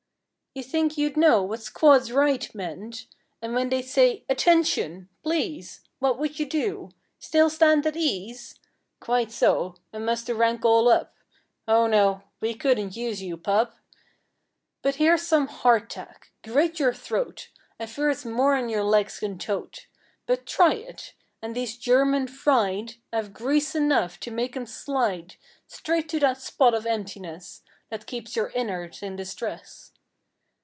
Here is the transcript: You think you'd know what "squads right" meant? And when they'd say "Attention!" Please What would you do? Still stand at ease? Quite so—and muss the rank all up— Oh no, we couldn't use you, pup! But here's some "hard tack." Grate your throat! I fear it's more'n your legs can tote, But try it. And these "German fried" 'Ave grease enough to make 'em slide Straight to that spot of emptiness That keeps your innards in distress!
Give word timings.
You 0.53 0.63
think 0.63 0.97
you'd 0.97 1.15
know 1.15 1.41
what 1.43 1.61
"squads 1.61 2.11
right" 2.11 2.53
meant? 2.53 3.05
And 3.41 3.53
when 3.55 3.69
they'd 3.69 3.81
say 3.83 4.25
"Attention!" 4.27 5.07
Please 5.23 5.79
What 5.99 6.19
would 6.19 6.39
you 6.39 6.45
do? 6.45 6.89
Still 7.19 7.49
stand 7.49 7.87
at 7.87 7.95
ease? 7.95 8.59
Quite 8.99 9.31
so—and 9.31 10.05
muss 10.05 10.23
the 10.23 10.35
rank 10.35 10.65
all 10.65 10.89
up— 10.89 11.15
Oh 11.69 11.87
no, 11.87 12.23
we 12.41 12.53
couldn't 12.53 12.97
use 12.97 13.21
you, 13.21 13.37
pup! 13.37 13.77
But 14.81 14.95
here's 14.95 15.21
some 15.21 15.47
"hard 15.47 15.89
tack." 15.89 16.33
Grate 16.43 16.81
your 16.81 16.93
throat! 16.93 17.47
I 17.79 17.85
fear 17.85 18.09
it's 18.09 18.25
more'n 18.25 18.67
your 18.67 18.83
legs 18.83 19.21
can 19.21 19.37
tote, 19.39 19.87
But 20.25 20.45
try 20.45 20.73
it. 20.73 21.13
And 21.41 21.55
these 21.55 21.77
"German 21.77 22.27
fried" 22.27 22.95
'Ave 23.13 23.29
grease 23.29 23.73
enough 23.73 24.19
to 24.19 24.31
make 24.31 24.57
'em 24.57 24.65
slide 24.65 25.35
Straight 25.67 26.09
to 26.09 26.19
that 26.19 26.41
spot 26.41 26.73
of 26.73 26.85
emptiness 26.85 27.61
That 27.89 28.05
keeps 28.05 28.35
your 28.35 28.49
innards 28.49 29.01
in 29.01 29.15
distress! 29.15 29.93